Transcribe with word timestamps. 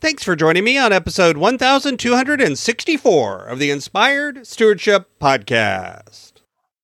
Thanks 0.00 0.24
for 0.24 0.34
joining 0.34 0.64
me 0.64 0.78
on 0.78 0.94
episode 0.94 1.36
1264 1.36 3.44
of 3.44 3.58
the 3.58 3.70
Inspired 3.70 4.46
Stewardship 4.46 5.10
Podcast. 5.20 6.32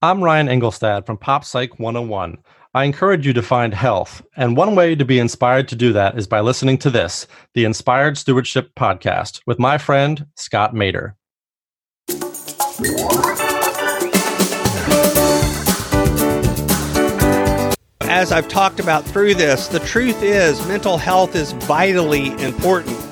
I'm 0.03 0.23
Ryan 0.23 0.49
Engelstad 0.49 1.07
from 1.07 1.17
Pop 1.17 1.43
Psych 1.43 1.79
101. 1.79 2.37
I 2.75 2.85
encourage 2.85 3.27
you 3.27 3.33
to 3.33 3.41
find 3.41 3.73
health, 3.73 4.21
and 4.37 4.55
one 4.55 4.75
way 4.75 4.95
to 4.95 5.07
be 5.07 5.19
inspired 5.19 5.67
to 5.69 5.77
do 5.77 5.95
that 5.95 6.19
is 6.19 6.27
by 6.27 6.41
listening 6.41 6.77
to 6.77 6.91
this, 6.91 7.27
the 7.55 7.65
Inspired 7.65 8.19
Stewardship 8.19 8.75
Podcast, 8.75 9.41
with 9.47 9.59
my 9.59 9.79
friend 9.79 10.27
Scott 10.35 10.75
Maderer. 10.75 11.15
As 18.03 18.31
I've 18.31 18.49
talked 18.49 18.79
about 18.79 19.05
through 19.05 19.37
this, 19.37 19.69
the 19.69 19.81
truth 19.81 20.23
is 20.23 20.67
mental 20.69 20.99
health 20.99 21.35
is 21.35 21.53
vitally 21.53 22.27
important. 22.43 23.06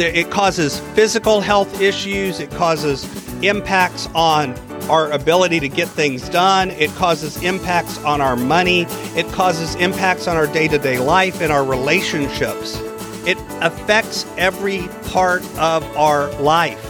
It 0.00 0.30
causes 0.30 0.80
physical 0.94 1.40
health 1.40 1.80
issues, 1.80 2.40
it 2.40 2.50
causes 2.50 3.04
impacts 3.42 4.08
on 4.14 4.54
our 4.88 5.10
ability 5.12 5.60
to 5.60 5.68
get 5.68 5.88
things 5.88 6.28
done, 6.28 6.70
it 6.70 6.90
causes 6.92 7.42
impacts 7.42 7.98
on 7.98 8.20
our 8.20 8.34
money, 8.34 8.86
it 9.14 9.26
causes 9.32 9.74
impacts 9.76 10.26
on 10.26 10.36
our 10.36 10.46
day 10.46 10.66
to 10.68 10.78
day 10.78 10.98
life 10.98 11.40
and 11.40 11.52
our 11.52 11.64
relationships. 11.64 12.80
It 13.26 13.38
affects 13.60 14.26
every 14.36 14.88
part 15.10 15.42
of 15.58 15.84
our 15.96 16.30
life. 16.40 16.80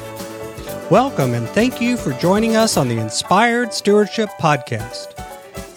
Welcome 0.90 1.34
and 1.34 1.48
thank 1.48 1.80
you 1.80 1.96
for 1.96 2.12
joining 2.14 2.56
us 2.56 2.76
on 2.76 2.88
the 2.88 2.98
Inspired 2.98 3.74
Stewardship 3.74 4.30
Podcast. 4.40 5.08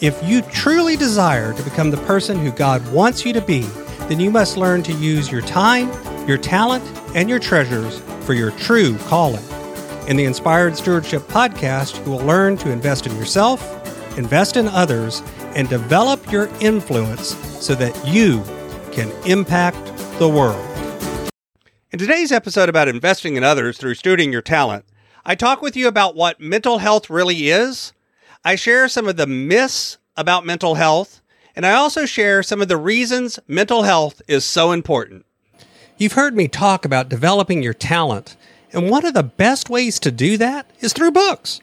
If 0.01 0.21
you 0.23 0.41
truly 0.41 0.95
desire 0.95 1.53
to 1.53 1.63
become 1.63 1.89
the 1.89 1.97
person 1.97 2.37
who 2.37 2.51
God 2.51 2.87
wants 2.91 3.25
you 3.25 3.33
to 3.33 3.41
be, 3.41 3.61
then 4.07 4.19
you 4.19 4.29
must 4.29 4.57
learn 4.57 4.83
to 4.83 4.93
use 4.93 5.31
your 5.31 5.41
time, 5.41 5.89
your 6.27 6.37
talent, 6.37 6.83
and 7.15 7.29
your 7.29 7.39
treasures 7.39 7.99
for 8.21 8.33
your 8.33 8.51
true 8.51 8.97
calling. 8.99 9.43
In 10.07 10.17
the 10.17 10.25
Inspired 10.25 10.77
Stewardship 10.77 11.23
Podcast, 11.23 12.03
you 12.05 12.11
will 12.11 12.25
learn 12.25 12.57
to 12.57 12.71
invest 12.71 13.07
in 13.07 13.15
yourself, 13.15 14.17
invest 14.17 14.57
in 14.57 14.67
others, 14.67 15.21
and 15.55 15.69
develop 15.69 16.31
your 16.31 16.49
influence 16.59 17.35
so 17.63 17.75
that 17.75 18.07
you 18.07 18.43
can 18.91 19.11
impact 19.25 19.77
the 20.19 20.29
world. 20.29 20.63
In 21.91 21.99
today's 21.99 22.31
episode 22.31 22.69
about 22.69 22.87
investing 22.87 23.35
in 23.35 23.43
others 23.43 23.77
through 23.77 23.95
stewarding 23.95 24.31
your 24.31 24.41
talent, 24.41 24.85
I 25.25 25.35
talk 25.35 25.61
with 25.61 25.75
you 25.75 25.87
about 25.87 26.15
what 26.15 26.39
mental 26.39 26.79
health 26.79 27.09
really 27.09 27.49
is 27.49 27.93
I 28.47 28.53
share 28.53 28.87
some 28.87 29.07
of 29.07 29.17
the 29.17 29.25
myths 29.25 29.97
about 30.15 30.45
mental 30.45 30.75
health, 30.75 31.19
and 31.55 31.65
I 31.65 31.73
also 31.73 32.05
share 32.05 32.43
some 32.43 32.61
of 32.61 32.67
the 32.67 32.77
reasons 32.77 33.39
mental 33.47 33.81
health 33.81 34.21
is 34.27 34.45
so 34.45 34.71
important. 34.71 35.25
You've 35.97 36.13
heard 36.13 36.35
me 36.35 36.49
talk 36.49 36.83
about 36.83 37.07
developing 37.07 37.63
your 37.63 37.73
talent, 37.73 38.35
and 38.73 38.89
one 38.89 39.05
of 39.05 39.13
the 39.13 39.23
best 39.23 39.69
ways 39.69 39.97
to 40.01 40.11
do 40.11 40.35
that 40.37 40.65
is 40.81 40.91
through 40.91 41.11
books. 41.11 41.61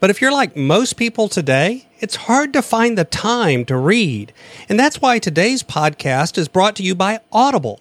But 0.00 0.08
if 0.08 0.20
you're 0.20 0.32
like 0.32 0.56
most 0.56 0.96
people 0.96 1.28
today, 1.28 1.86
it's 2.00 2.16
hard 2.16 2.54
to 2.54 2.62
find 2.62 2.96
the 2.96 3.04
time 3.04 3.64
to 3.66 3.76
read. 3.76 4.32
And 4.68 4.78
that's 4.78 5.00
why 5.00 5.18
today's 5.18 5.62
podcast 5.62 6.36
is 6.38 6.48
brought 6.48 6.76
to 6.76 6.82
you 6.82 6.94
by 6.94 7.20
Audible. 7.30 7.80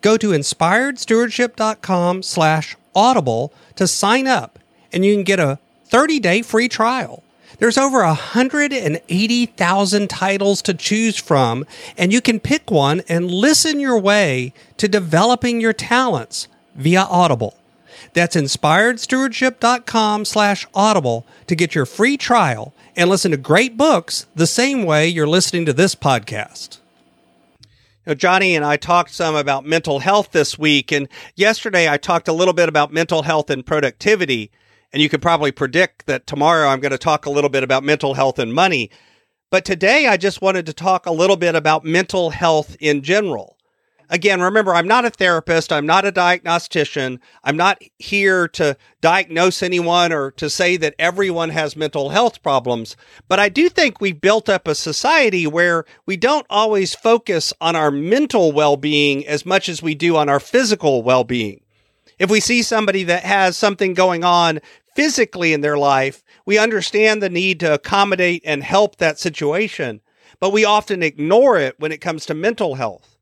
Go 0.00 0.16
to 0.16 0.30
inspiredstewardship.com 0.30 2.22
slash 2.22 2.76
audible 2.94 3.52
to 3.76 3.86
sign 3.86 4.26
up, 4.26 4.58
and 4.92 5.04
you 5.04 5.14
can 5.14 5.24
get 5.24 5.40
a 5.40 5.58
30-day 5.88 6.42
free 6.42 6.68
trial. 6.68 7.23
There's 7.58 7.78
over 7.78 8.04
180,000 8.04 10.10
titles 10.10 10.62
to 10.62 10.74
choose 10.74 11.16
from, 11.16 11.64
and 11.96 12.12
you 12.12 12.20
can 12.20 12.40
pick 12.40 12.70
one 12.70 13.02
and 13.08 13.30
listen 13.30 13.80
your 13.80 13.98
way 13.98 14.52
to 14.76 14.88
developing 14.88 15.60
your 15.60 15.72
talents 15.72 16.48
via 16.74 17.02
Audible. 17.02 17.56
That's 18.12 18.36
inspiredstewardship.com 18.36 20.24
slash 20.24 20.66
audible 20.74 21.26
to 21.46 21.54
get 21.54 21.74
your 21.74 21.86
free 21.86 22.16
trial 22.16 22.74
and 22.96 23.10
listen 23.10 23.30
to 23.32 23.36
great 23.36 23.76
books 23.76 24.26
the 24.34 24.46
same 24.46 24.84
way 24.84 25.08
you're 25.08 25.26
listening 25.26 25.66
to 25.66 25.72
this 25.72 25.94
podcast. 25.94 26.78
Now, 28.06 28.14
Johnny 28.14 28.54
and 28.54 28.64
I 28.64 28.76
talked 28.76 29.12
some 29.12 29.34
about 29.34 29.64
mental 29.64 30.00
health 30.00 30.32
this 30.32 30.58
week, 30.58 30.92
and 30.92 31.08
yesterday 31.34 31.88
I 31.88 31.96
talked 31.96 32.28
a 32.28 32.34
little 32.34 32.52
bit 32.52 32.68
about 32.68 32.92
mental 32.92 33.22
health 33.22 33.48
and 33.48 33.64
productivity. 33.64 34.50
And 34.94 35.02
you 35.02 35.08
could 35.08 35.20
probably 35.20 35.50
predict 35.50 36.06
that 36.06 36.24
tomorrow 36.24 36.68
I'm 36.68 36.78
going 36.78 36.92
to 36.92 36.98
talk 36.98 37.26
a 37.26 37.30
little 37.30 37.50
bit 37.50 37.64
about 37.64 37.82
mental 37.82 38.14
health 38.14 38.38
and 38.38 38.54
money. 38.54 38.92
But 39.50 39.64
today 39.64 40.06
I 40.06 40.16
just 40.16 40.40
wanted 40.40 40.66
to 40.66 40.72
talk 40.72 41.04
a 41.04 41.10
little 41.10 41.34
bit 41.34 41.56
about 41.56 41.84
mental 41.84 42.30
health 42.30 42.76
in 42.78 43.02
general. 43.02 43.58
Again, 44.08 44.40
remember, 44.40 44.72
I'm 44.72 44.86
not 44.86 45.04
a 45.04 45.10
therapist. 45.10 45.72
I'm 45.72 45.84
not 45.84 46.04
a 46.04 46.12
diagnostician. 46.12 47.18
I'm 47.42 47.56
not 47.56 47.82
here 47.98 48.46
to 48.48 48.76
diagnose 49.00 49.64
anyone 49.64 50.12
or 50.12 50.30
to 50.32 50.48
say 50.48 50.76
that 50.76 50.94
everyone 50.96 51.50
has 51.50 51.74
mental 51.74 52.10
health 52.10 52.40
problems. 52.44 52.96
But 53.26 53.40
I 53.40 53.48
do 53.48 53.68
think 53.68 54.00
we've 54.00 54.20
built 54.20 54.48
up 54.48 54.68
a 54.68 54.76
society 54.76 55.44
where 55.48 55.86
we 56.06 56.16
don't 56.16 56.46
always 56.48 56.94
focus 56.94 57.52
on 57.60 57.74
our 57.74 57.90
mental 57.90 58.52
well 58.52 58.76
being 58.76 59.26
as 59.26 59.44
much 59.44 59.68
as 59.68 59.82
we 59.82 59.96
do 59.96 60.14
on 60.14 60.28
our 60.28 60.38
physical 60.38 61.02
well 61.02 61.24
being. 61.24 61.64
If 62.18 62.30
we 62.30 62.38
see 62.38 62.62
somebody 62.62 63.02
that 63.04 63.24
has 63.24 63.56
something 63.56 63.94
going 63.94 64.22
on 64.22 64.60
physically 64.94 65.52
in 65.52 65.60
their 65.60 65.76
life, 65.76 66.22
we 66.46 66.58
understand 66.58 67.22
the 67.22 67.28
need 67.28 67.60
to 67.60 67.74
accommodate 67.74 68.42
and 68.44 68.62
help 68.62 68.96
that 68.96 69.18
situation, 69.18 70.00
but 70.40 70.52
we 70.52 70.64
often 70.64 71.02
ignore 71.02 71.58
it 71.58 71.78
when 71.78 71.92
it 71.92 72.00
comes 72.00 72.26
to 72.26 72.34
mental 72.34 72.76
health. 72.76 73.16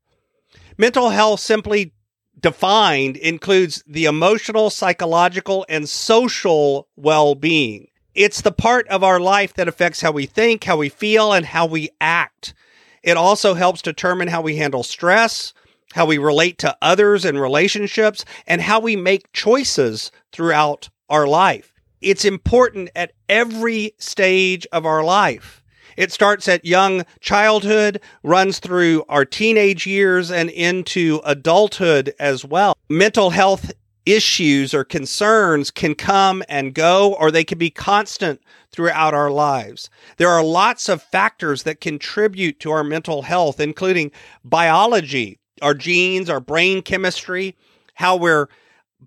Mental 0.77 1.09
health, 1.09 1.39
simply 1.39 1.93
defined, 2.39 3.17
includes 3.17 3.83
the 3.87 4.05
emotional, 4.05 4.69
psychological, 4.69 5.65
and 5.69 5.87
social 5.87 6.87
well 6.95 7.35
being. 7.35 7.87
It's 8.15 8.41
the 8.41 8.51
part 8.51 8.87
of 8.89 9.03
our 9.03 9.19
life 9.19 9.53
that 9.55 9.67
affects 9.67 10.01
how 10.01 10.11
we 10.11 10.25
think, 10.25 10.63
how 10.63 10.77
we 10.77 10.89
feel, 10.89 11.33
and 11.33 11.45
how 11.45 11.65
we 11.65 11.89
act. 11.99 12.53
It 13.01 13.17
also 13.17 13.53
helps 13.53 13.81
determine 13.81 14.27
how 14.27 14.41
we 14.41 14.55
handle 14.55 14.83
stress, 14.83 15.53
how 15.93 16.05
we 16.05 16.17
relate 16.17 16.57
to 16.59 16.77
others 16.81 17.25
and 17.25 17.39
relationships, 17.39 18.23
and 18.47 18.61
how 18.61 18.79
we 18.79 18.95
make 18.95 19.31
choices 19.33 20.11
throughout 20.31 20.89
our 21.13 21.27
life. 21.27 21.71
It's 22.01 22.25
important 22.25 22.89
at 22.95 23.13
every 23.29 23.93
stage 23.99 24.65
of 24.71 24.83
our 24.83 25.03
life. 25.03 25.63
It 25.95 26.11
starts 26.11 26.47
at 26.47 26.65
young 26.65 27.05
childhood, 27.19 28.01
runs 28.23 28.57
through 28.57 29.05
our 29.07 29.23
teenage 29.23 29.85
years 29.85 30.31
and 30.31 30.49
into 30.49 31.21
adulthood 31.23 32.15
as 32.19 32.43
well. 32.43 32.75
Mental 32.89 33.29
health 33.29 33.71
issues 34.07 34.73
or 34.73 34.83
concerns 34.83 35.69
can 35.69 35.93
come 35.93 36.41
and 36.49 36.73
go, 36.73 37.13
or 37.13 37.29
they 37.29 37.43
can 37.43 37.59
be 37.59 37.69
constant 37.69 38.41
throughout 38.71 39.13
our 39.13 39.29
lives. 39.29 39.91
There 40.17 40.29
are 40.29 40.43
lots 40.43 40.89
of 40.89 41.03
factors 41.03 41.61
that 41.61 41.79
contribute 41.79 42.59
to 42.61 42.71
our 42.71 42.83
mental 42.83 43.21
health, 43.21 43.59
including 43.59 44.11
biology, 44.43 45.37
our 45.61 45.75
genes, 45.75 46.27
our 46.27 46.39
brain 46.39 46.81
chemistry, 46.81 47.55
how 47.93 48.15
we're 48.15 48.47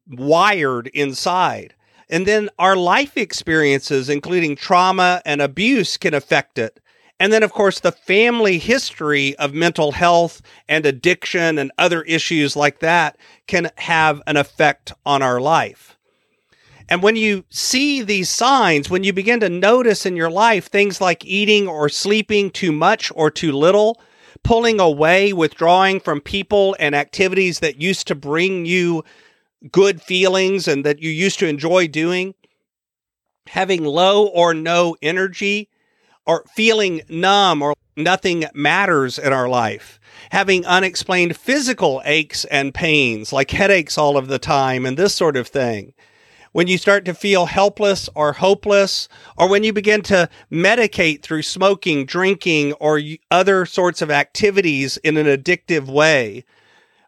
wired 0.08 0.86
inside. 0.88 1.74
And 2.08 2.26
then 2.26 2.48
our 2.58 2.76
life 2.76 3.16
experiences, 3.16 4.08
including 4.08 4.56
trauma 4.56 5.22
and 5.24 5.42
abuse, 5.42 5.96
can 5.96 6.14
affect 6.14 6.58
it. 6.58 6.80
And 7.18 7.32
then, 7.32 7.42
of 7.42 7.52
course, 7.52 7.80
the 7.80 7.92
family 7.92 8.58
history 8.58 9.34
of 9.36 9.54
mental 9.54 9.92
health 9.92 10.42
and 10.68 10.84
addiction 10.84 11.58
and 11.58 11.72
other 11.78 12.02
issues 12.02 12.56
like 12.56 12.80
that 12.80 13.16
can 13.46 13.70
have 13.76 14.22
an 14.26 14.36
effect 14.36 14.92
on 15.06 15.22
our 15.22 15.40
life. 15.40 15.96
And 16.88 17.02
when 17.02 17.16
you 17.16 17.44
see 17.50 18.02
these 18.02 18.30
signs, 18.30 18.90
when 18.90 19.02
you 19.02 19.12
begin 19.12 19.40
to 19.40 19.48
notice 19.48 20.06
in 20.06 20.14
your 20.14 20.30
life 20.30 20.66
things 20.66 21.00
like 21.00 21.24
eating 21.24 21.66
or 21.66 21.88
sleeping 21.88 22.50
too 22.50 22.70
much 22.70 23.10
or 23.14 23.30
too 23.30 23.50
little, 23.50 24.00
pulling 24.44 24.78
away, 24.78 25.32
withdrawing 25.32 25.98
from 25.98 26.20
people 26.20 26.76
and 26.78 26.94
activities 26.94 27.58
that 27.60 27.80
used 27.80 28.06
to 28.06 28.14
bring 28.14 28.66
you 28.66 29.02
good 29.72 30.02
feelings 30.02 30.68
and 30.68 30.84
that 30.84 31.00
you 31.00 31.10
used 31.10 31.38
to 31.38 31.48
enjoy 31.48 31.88
doing, 31.88 32.34
having 33.48 33.84
low 33.84 34.26
or 34.26 34.54
no 34.54 34.96
energy, 35.02 35.68
or 36.26 36.44
feeling 36.54 37.02
numb 37.08 37.62
or 37.62 37.74
nothing 37.96 38.44
matters 38.52 39.18
in 39.18 39.32
our 39.32 39.48
life, 39.48 39.98
having 40.30 40.66
unexplained 40.66 41.36
physical 41.36 42.02
aches 42.04 42.44
and 42.46 42.74
pains 42.74 43.32
like 43.32 43.50
headaches 43.52 43.96
all 43.96 44.16
of 44.16 44.28
the 44.28 44.38
time 44.38 44.84
and 44.84 44.96
this 44.96 45.14
sort 45.14 45.36
of 45.36 45.48
thing. 45.48 45.94
When 46.52 46.68
you 46.68 46.78
start 46.78 47.04
to 47.04 47.14
feel 47.14 47.46
helpless 47.46 48.08
or 48.14 48.32
hopeless, 48.32 49.08
or 49.36 49.48
when 49.48 49.62
you 49.62 49.74
begin 49.74 50.00
to 50.02 50.28
medicate 50.50 51.22
through 51.22 51.42
smoking, 51.42 52.06
drinking, 52.06 52.72
or 52.74 53.00
other 53.30 53.66
sorts 53.66 54.00
of 54.00 54.10
activities 54.10 54.96
in 54.98 55.18
an 55.18 55.26
addictive 55.26 55.86
way, 55.86 56.44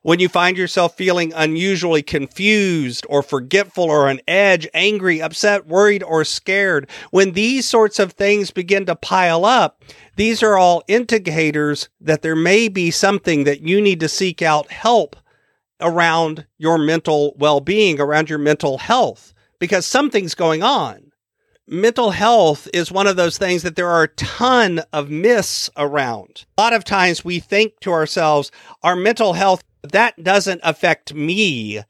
when 0.03 0.21
you 0.21 0.29
find 0.29 0.57
yourself 0.57 0.97
feeling 0.97 1.33
unusually 1.35 2.03
confused 2.03 3.07
or 3.09 3.23
forgetful 3.23 3.85
or 3.85 4.09
on 4.09 4.21
edge, 4.29 4.67
angry, 4.75 5.21
upset, 5.21 5.67
worried, 5.67 6.03
or 6.03 6.25
scared, 6.25 6.89
when 7.11 7.33
these 7.33 7.69
sorts 7.69 7.99
of 7.99 8.13
things 8.13 8.51
begin 8.51 8.87
to 8.87 8.97
pile 8.97 9.45
up, 9.45 9.83
these 10.17 10.43
are 10.43 10.57
all 10.57 10.83
indicators 10.89 11.89
that 12.01 12.23
there 12.23 12.37
may 12.37 12.69
be 12.69 12.91
something 12.91 13.45
that 13.45 13.61
you 13.61 13.81
need 13.81 14.01
to 14.01 14.09
seek 14.09 14.43
out 14.43 14.71
help 14.71 15.17
around 15.81 16.47
your 16.59 16.79
mental 16.79 17.35
well 17.37 17.61
being, 17.61 18.01
around 18.01 18.29
your 18.29 18.39
mental 18.39 18.79
health, 18.79 19.33
because 19.59 19.87
something's 19.87 20.35
going 20.35 20.63
on. 20.63 21.13
Mental 21.71 22.13
health 22.13 22.67
is 22.73 22.91
one 22.91 23.07
of 23.07 23.17
those 23.17 23.37
things 23.37 23.63
that 23.63 23.77
there 23.77 23.91
are 23.91 24.05
a 24.05 24.15
ton 24.15 24.81
of 24.91 25.11
myths 25.11 25.69
around. 25.77 26.47
A 26.57 26.63
lot 26.63 26.73
of 26.73 26.83
times 26.83 27.27
we 27.27 27.41
think 27.41 27.79
to 27.81 27.93
ourselves, 27.93 28.51
our 28.83 28.97
mental 28.97 29.35
health, 29.35 29.63
that 29.83 30.23
doesn't 30.23 30.61
affect 30.63 31.15
me. 31.15 31.81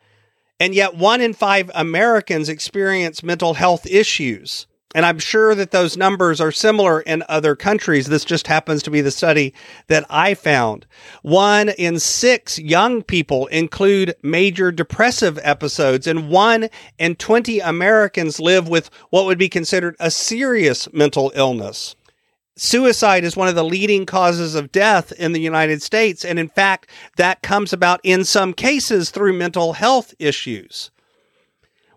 And 0.60 0.74
yet, 0.74 0.96
one 0.96 1.20
in 1.20 1.34
five 1.34 1.70
Americans 1.74 2.48
experience 2.48 3.22
mental 3.22 3.54
health 3.54 3.86
issues. 3.86 4.66
And 4.94 5.04
I'm 5.04 5.18
sure 5.18 5.54
that 5.54 5.70
those 5.70 5.98
numbers 5.98 6.40
are 6.40 6.50
similar 6.50 7.00
in 7.02 7.22
other 7.28 7.54
countries. 7.54 8.06
This 8.06 8.24
just 8.24 8.46
happens 8.46 8.82
to 8.82 8.90
be 8.90 9.02
the 9.02 9.10
study 9.10 9.52
that 9.88 10.06
I 10.08 10.32
found. 10.32 10.86
One 11.22 11.68
in 11.68 12.00
six 12.00 12.58
young 12.58 13.02
people 13.02 13.46
include 13.48 14.14
major 14.22 14.72
depressive 14.72 15.38
episodes, 15.42 16.06
and 16.06 16.30
one 16.30 16.70
in 16.98 17.16
20 17.16 17.60
Americans 17.60 18.40
live 18.40 18.66
with 18.66 18.88
what 19.10 19.26
would 19.26 19.38
be 19.38 19.50
considered 19.50 19.94
a 20.00 20.10
serious 20.10 20.90
mental 20.92 21.32
illness. 21.34 21.94
Suicide 22.60 23.24
is 23.24 23.36
one 23.36 23.48
of 23.48 23.54
the 23.54 23.64
leading 23.64 24.04
causes 24.04 24.54
of 24.54 24.72
death 24.72 25.12
in 25.12 25.32
the 25.32 25.40
United 25.40 25.80
States. 25.80 26.24
And 26.24 26.38
in 26.38 26.48
fact, 26.48 26.90
that 27.16 27.42
comes 27.42 27.72
about 27.72 28.00
in 28.02 28.24
some 28.24 28.52
cases 28.52 29.10
through 29.10 29.34
mental 29.34 29.74
health 29.74 30.12
issues. 30.18 30.90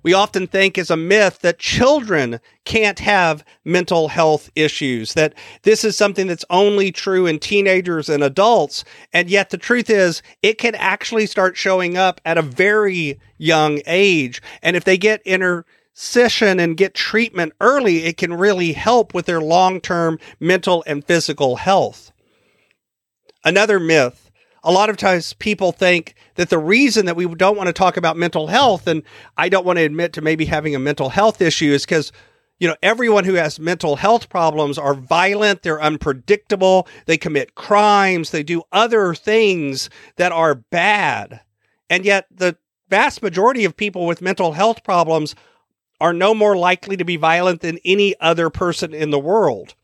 We 0.04 0.14
often 0.14 0.48
think 0.48 0.78
as 0.78 0.90
a 0.90 0.98
myth 0.98 1.40
that 1.42 1.60
children 1.60 2.40
can't 2.66 3.00
have 3.00 3.46
mental 3.64 4.08
health 4.08 4.50
issues, 4.56 5.14
that 5.14 5.34
this 5.64 5.84
is 5.84 5.96
something 5.96 6.28
that's 6.28 6.46
only 6.50 6.92
true 6.92 7.28
in 7.28 7.40
teenagers 7.40 8.10
and 8.10 8.24
adults. 8.24 8.84
And 9.14 9.30
yet 9.30 9.52
the 9.52 9.58
truth 9.58 9.90
is 9.90 10.24
it 10.42 10.58
can 10.58 10.76
actually 10.76 11.28
start 11.28 11.56
showing 11.56 11.98
up 11.98 12.20
at 12.26 12.38
a 12.38 12.44
very 12.44 13.20
young 13.38 13.82
age. 13.86 14.42
And 14.64 14.76
if 14.76 14.84
they 14.84 14.98
get 14.98 15.22
intercession 16.02 16.60
and 16.60 16.78
get 16.78 16.96
treatment 16.96 17.54
early, 17.62 18.06
it 18.06 18.18
can 18.18 18.34
really 18.34 18.74
help 18.74 19.14
with 19.14 19.28
their 19.28 19.40
long 19.40 19.80
term 19.80 20.18
mental 20.40 20.84
and 20.88 21.06
physical 21.06 21.58
health. 21.58 22.12
Another 23.44 23.80
myth 23.80 24.28
a 24.64 24.72
lot 24.72 24.92
of 24.92 24.98
times 24.98 25.34
people 25.34 25.72
think 25.72 26.14
that 26.36 26.50
the 26.50 26.60
reason 26.60 27.08
that 27.08 27.16
we 27.16 27.26
don't 27.34 27.58
want 27.58 27.66
to 27.66 27.74
talk 27.74 27.98
about 27.98 28.16
mental 28.16 28.46
health, 28.46 28.86
and 28.86 29.02
I 29.36 29.50
don't 29.50 29.66
want 29.66 29.78
to 29.78 29.86
admit 29.86 30.14
to 30.14 30.22
maybe 30.22 30.46
having 30.46 30.76
a 30.76 30.80
mental 30.80 31.10
health 31.10 31.42
issue, 31.42 31.72
is 31.72 31.84
because 31.84 32.12
you 32.60 32.68
know, 32.68 32.76
everyone 32.84 33.24
who 33.24 33.34
has 33.34 33.60
mental 33.60 33.96
health 33.96 34.30
problems 34.30 34.78
are 34.78 34.94
violent, 34.94 35.64
they're 35.64 35.82
unpredictable, 35.82 36.88
they 37.08 37.18
commit 37.18 37.56
crimes, 37.56 38.30
they 38.30 38.44
do 38.44 38.62
other 38.72 39.16
things 39.16 39.90
that 40.18 40.32
are 40.32 40.54
bad. 40.54 41.42
And 41.90 42.06
yet, 42.06 42.28
the 42.30 42.56
vast 42.88 43.24
majority 43.24 43.66
of 43.66 43.76
people 43.76 44.06
with 44.06 44.22
mental 44.22 44.52
health 44.52 44.84
problems 44.84 45.34
are 46.02 46.12
no 46.12 46.34
more 46.34 46.58
likely 46.58 46.98
to 46.98 47.06
be 47.06 47.16
violent 47.16 47.62
than 47.62 47.80
any 47.86 48.14
other 48.20 48.50
person 48.50 48.94
in 48.94 49.12
the 49.12 49.20
world 49.20 49.76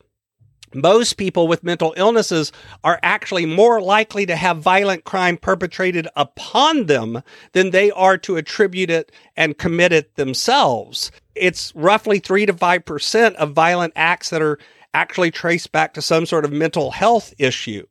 most 0.74 1.14
people 1.14 1.48
with 1.48 1.64
mental 1.64 1.94
illnesses 1.96 2.52
are 2.84 3.00
actually 3.02 3.46
more 3.46 3.80
likely 3.80 4.26
to 4.26 4.36
have 4.36 4.58
violent 4.58 5.04
crime 5.04 5.36
perpetrated 5.36 6.08
upon 6.16 6.86
them 6.86 7.22
than 7.52 7.70
they 7.70 7.90
are 7.92 8.18
to 8.18 8.36
attribute 8.36 8.90
it 8.90 9.12
and 9.36 9.58
commit 9.58 9.92
it 9.92 10.16
themselves. 10.16 11.10
It's 11.34 11.74
roughly 11.74 12.18
3 12.18 12.46
to 12.46 12.52
5% 12.52 13.34
of 13.34 13.52
violent 13.52 13.92
acts 13.96 14.30
that 14.30 14.42
are 14.42 14.58
actually 14.94 15.30
traced 15.30 15.72
back 15.72 15.94
to 15.94 16.02
some 16.02 16.26
sort 16.26 16.44
of 16.44 16.52
mental 16.52 16.90
health 16.90 17.32
issue. 17.38 17.86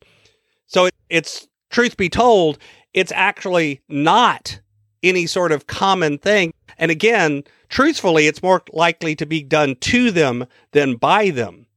So 0.66 0.90
it's 1.10 1.48
truth 1.70 1.98
be 1.98 2.10
told, 2.10 2.58
it's 2.94 3.12
actually 3.14 3.82
not 3.88 4.60
any 5.10 5.26
sort 5.26 5.52
of 5.52 5.68
common 5.68 6.18
thing. 6.18 6.54
And 6.78 6.92
again, 6.92 7.44
truthfully, 7.70 8.28
it's 8.28 8.44
more 8.44 8.64
likely 8.72 9.16
to 9.16 9.26
be 9.26 9.44
done 9.44 9.76
to 9.82 10.12
them 10.12 10.46
than 10.72 10.96
by 10.96 11.30
them. 11.30 11.68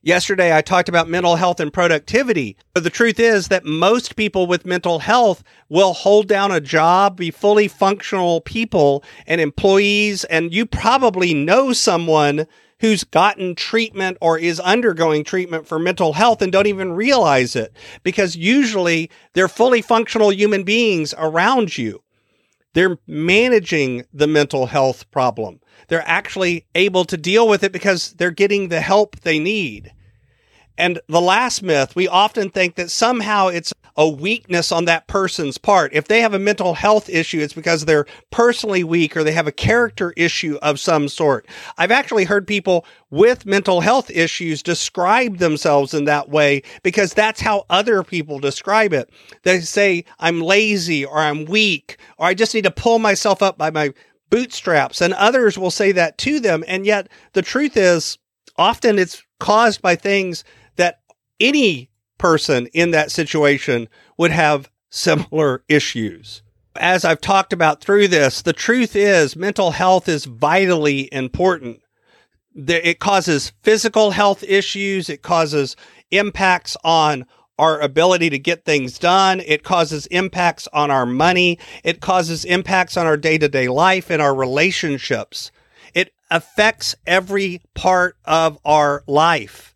Yesterday, 0.00 0.56
I 0.56 0.62
talked 0.62 0.88
about 0.88 1.08
mental 1.08 1.36
health 1.36 1.58
and 1.58 1.72
productivity. 1.72 2.56
But 2.72 2.84
the 2.84 2.90
truth 2.90 3.18
is 3.18 3.48
that 3.48 3.64
most 3.64 4.14
people 4.14 4.46
with 4.46 4.64
mental 4.64 5.00
health 5.00 5.42
will 5.68 5.92
hold 5.92 6.28
down 6.28 6.52
a 6.52 6.60
job, 6.60 7.16
be 7.16 7.32
fully 7.32 7.66
functional 7.66 8.40
people 8.40 9.02
and 9.26 9.40
employees. 9.40 10.24
And 10.24 10.54
you 10.54 10.66
probably 10.66 11.34
know 11.34 11.72
someone 11.72 12.46
who's 12.80 13.02
gotten 13.02 13.56
treatment 13.56 14.16
or 14.20 14.38
is 14.38 14.60
undergoing 14.60 15.24
treatment 15.24 15.66
for 15.66 15.78
mental 15.78 16.12
health 16.12 16.40
and 16.42 16.52
don't 16.52 16.68
even 16.68 16.92
realize 16.92 17.56
it 17.56 17.72
because 18.02 18.36
usually 18.36 19.10
they're 19.32 19.48
fully 19.48 19.82
functional 19.82 20.32
human 20.32 20.62
beings 20.62 21.12
around 21.18 21.76
you. 21.76 22.00
They're 22.78 22.98
managing 23.08 24.04
the 24.12 24.28
mental 24.28 24.66
health 24.66 25.10
problem 25.10 25.58
they're 25.88 26.06
actually 26.06 26.66
able 26.74 27.04
to 27.06 27.16
deal 27.16 27.48
with 27.48 27.64
it 27.64 27.72
because 27.72 28.12
they're 28.12 28.30
getting 28.30 28.68
the 28.68 28.80
help 28.80 29.20
they 29.20 29.38
need. 29.38 29.92
And 30.76 31.00
the 31.08 31.20
last 31.20 31.62
myth, 31.62 31.96
we 31.96 32.06
often 32.06 32.50
think 32.50 32.76
that 32.76 32.90
somehow 32.90 33.48
it's 33.48 33.72
a 33.98 34.08
weakness 34.08 34.70
on 34.70 34.84
that 34.84 35.08
person's 35.08 35.58
part. 35.58 35.92
If 35.92 36.06
they 36.06 36.20
have 36.20 36.32
a 36.32 36.38
mental 36.38 36.74
health 36.74 37.10
issue, 37.10 37.40
it's 37.40 37.52
because 37.52 37.84
they're 37.84 38.06
personally 38.30 38.84
weak 38.84 39.16
or 39.16 39.24
they 39.24 39.32
have 39.32 39.48
a 39.48 39.52
character 39.52 40.14
issue 40.16 40.56
of 40.62 40.78
some 40.78 41.08
sort. 41.08 41.48
I've 41.76 41.90
actually 41.90 42.22
heard 42.22 42.46
people 42.46 42.86
with 43.10 43.44
mental 43.44 43.80
health 43.80 44.08
issues 44.08 44.62
describe 44.62 45.38
themselves 45.38 45.94
in 45.94 46.04
that 46.04 46.28
way 46.28 46.62
because 46.84 47.12
that's 47.12 47.40
how 47.40 47.66
other 47.70 48.04
people 48.04 48.38
describe 48.38 48.92
it. 48.92 49.10
They 49.42 49.60
say, 49.60 50.04
I'm 50.20 50.40
lazy 50.40 51.04
or 51.04 51.18
I'm 51.18 51.44
weak 51.44 51.98
or 52.18 52.28
I 52.28 52.34
just 52.34 52.54
need 52.54 52.64
to 52.64 52.70
pull 52.70 53.00
myself 53.00 53.42
up 53.42 53.58
by 53.58 53.70
my 53.70 53.92
bootstraps. 54.30 55.00
And 55.00 55.12
others 55.14 55.58
will 55.58 55.72
say 55.72 55.90
that 55.90 56.18
to 56.18 56.38
them. 56.38 56.62
And 56.68 56.86
yet 56.86 57.08
the 57.32 57.42
truth 57.42 57.76
is 57.76 58.16
often 58.56 58.96
it's 58.96 59.24
caused 59.40 59.82
by 59.82 59.96
things 59.96 60.44
that 60.76 61.00
any 61.40 61.87
person 62.18 62.66
in 62.68 62.90
that 62.90 63.10
situation 63.10 63.88
would 64.16 64.32
have 64.32 64.70
similar 64.90 65.64
issues. 65.68 66.42
As 66.76 67.04
I've 67.04 67.20
talked 67.20 67.52
about 67.52 67.80
through 67.80 68.08
this, 68.08 68.42
the 68.42 68.52
truth 68.52 68.94
is 68.94 69.36
mental 69.36 69.72
health 69.72 70.08
is 70.08 70.26
vitally 70.26 71.08
important. 71.12 71.80
It 72.54 72.98
causes 72.98 73.52
physical 73.62 74.12
health 74.12 74.42
issues. 74.42 75.08
It 75.08 75.22
causes 75.22 75.76
impacts 76.10 76.76
on 76.84 77.26
our 77.58 77.80
ability 77.80 78.30
to 78.30 78.38
get 78.38 78.64
things 78.64 78.98
done. 78.98 79.40
It 79.44 79.64
causes 79.64 80.06
impacts 80.06 80.68
on 80.72 80.90
our 80.90 81.06
money. 81.06 81.58
It 81.82 82.00
causes 82.00 82.44
impacts 82.44 82.96
on 82.96 83.06
our 83.06 83.16
day 83.16 83.38
to 83.38 83.48
day 83.48 83.68
life 83.68 84.10
and 84.10 84.22
our 84.22 84.34
relationships. 84.34 85.50
It 85.94 86.12
affects 86.30 86.94
every 87.06 87.60
part 87.74 88.16
of 88.24 88.58
our 88.64 89.02
life. 89.06 89.74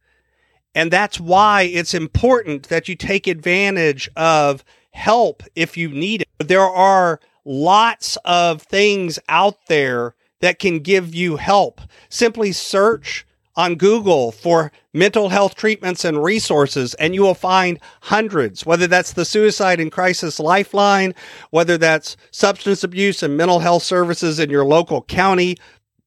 And 0.75 0.91
that's 0.91 1.21
why 1.21 1.63
it's 1.63 1.95
important 1.95 2.69
that 2.69 2.89
you 2.89 2.95
take 2.95 3.27
advantage 3.27 4.09
of 4.17 4.65
help 4.93 5.43
if 5.55 5.77
you 5.77 5.89
need 5.89 6.23
it. 6.23 6.29
There 6.49 6.61
are 6.61 7.21
lots 7.45 8.17
of 8.25 8.63
things 8.63 9.19
out 9.29 9.67
there 9.67 10.15
that 10.41 10.59
can 10.59 10.81
give 10.81 11.15
you 11.15 11.37
help. 11.37 11.81
Simply 12.09 12.53
search 12.53 13.27
on 13.55 13.75
Google 13.75 14.33
for 14.33 14.73
mental 14.95 15.29
health 15.29 15.55
treatments 15.55 16.05
and 16.05 16.23
resources, 16.23 16.95
and 16.95 17.15
you 17.15 17.23
will 17.23 17.35
find 17.35 17.79
hundreds, 18.01 18.65
whether 18.65 18.87
that's 18.87 19.13
the 19.13 19.25
Suicide 19.25 19.79
and 19.79 19.93
Crisis 19.93 20.41
Lifeline, 20.41 21.15
whether 21.51 21.77
that's 21.77 22.17
substance 22.31 22.83
abuse 22.83 23.23
and 23.23 23.37
mental 23.37 23.59
health 23.59 23.83
services 23.83 24.39
in 24.39 24.49
your 24.49 24.65
local 24.65 25.03
county, 25.03 25.59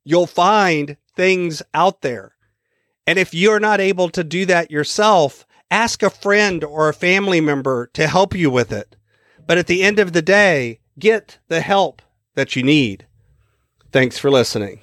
you'll 0.03 0.27
find 0.27 0.97
things 1.15 1.61
out 1.73 2.01
there. 2.01 2.34
And 3.07 3.19
if 3.19 3.33
you're 3.33 3.59
not 3.59 3.79
able 3.79 4.09
to 4.09 4.23
do 4.23 4.45
that 4.47 4.71
yourself, 4.71 5.45
ask 5.69 6.01
a 6.01 6.09
friend 6.09 6.63
or 6.63 6.89
a 6.89 6.93
family 6.93 7.41
member 7.41 7.87
to 7.93 8.07
help 8.07 8.35
you 8.35 8.49
with 8.49 8.71
it. 8.71 8.95
But 9.45 9.57
at 9.57 9.67
the 9.67 9.83
end 9.83 9.99
of 9.99 10.13
the 10.13 10.21
day, 10.21 10.79
get 10.97 11.37
the 11.47 11.61
help 11.61 12.01
that 12.33 12.55
you 12.55 12.63
need. 12.63 13.05
Thanks 13.91 14.17
for 14.17 14.31
listening. 14.31 14.79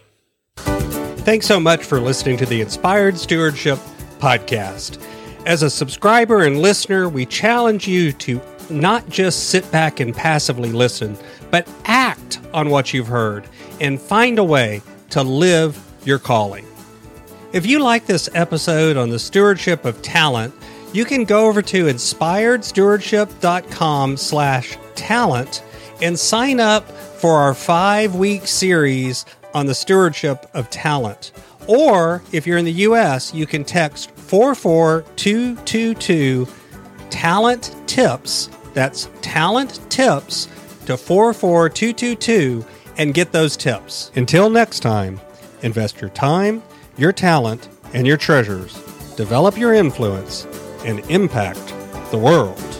Thanks 0.56 1.46
so 1.46 1.60
much 1.60 1.84
for 1.84 2.00
listening 2.00 2.36
to 2.38 2.46
the 2.46 2.60
Inspired 2.60 3.18
Stewardship 3.18 3.78
Podcast. 4.18 5.00
As 5.46 5.62
a 5.62 5.70
subscriber 5.70 6.44
and 6.44 6.60
listener, 6.60 7.08
we 7.08 7.26
challenge 7.26 7.86
you 7.86 8.12
to 8.12 8.40
not 8.70 9.08
just 9.08 9.50
sit 9.50 9.70
back 9.70 10.00
and 10.00 10.14
passively 10.14 10.72
listen, 10.72 11.16
but 11.50 11.68
act 11.84 12.40
on 12.54 12.70
what 12.70 12.94
you've 12.94 13.08
heard 13.08 13.46
and 13.80 14.00
find 14.00 14.38
a 14.38 14.44
way 14.44 14.82
to 15.10 15.22
live 15.22 15.78
your 16.04 16.18
calling. 16.18 16.64
If 17.52 17.66
you 17.66 17.80
like 17.80 18.06
this 18.06 18.30
episode 18.32 18.96
on 18.96 19.10
the 19.10 19.18
stewardship 19.18 19.84
of 19.84 20.00
talent, 20.00 20.54
you 20.94 21.04
can 21.04 21.24
go 21.24 21.48
over 21.48 21.60
to 21.60 21.84
inspiredstewardship.com 21.84 24.16
slash 24.16 24.78
talent 24.94 25.62
and 26.00 26.18
sign 26.18 26.60
up 26.60 26.90
for 26.90 27.34
our 27.34 27.52
five-week 27.52 28.46
series 28.46 29.26
on 29.52 29.66
the 29.66 29.74
stewardship 29.74 30.48
of 30.54 30.70
talent. 30.70 31.32
Or 31.66 32.22
if 32.32 32.46
you're 32.46 32.56
in 32.56 32.64
the 32.64 32.72
US, 32.72 33.34
you 33.34 33.46
can 33.46 33.64
text 33.64 34.10
44222 34.12 36.48
talent 37.10 37.76
tips. 37.86 38.48
That's 38.72 39.10
talent 39.20 39.78
tips 39.90 40.46
to 40.86 40.96
44222 40.96 42.64
and 42.96 43.12
get 43.12 43.32
those 43.32 43.58
tips. 43.58 44.10
Until 44.16 44.48
next 44.48 44.80
time, 44.80 45.20
invest 45.60 46.00
your 46.00 46.08
time, 46.10 46.62
your 46.96 47.12
talent, 47.12 47.68
and 47.94 48.06
your 48.06 48.16
treasures. 48.16 48.74
Develop 49.16 49.58
your 49.58 49.74
influence 49.74 50.46
and 50.84 51.00
impact 51.10 51.74
the 52.10 52.18
world. 52.18 52.71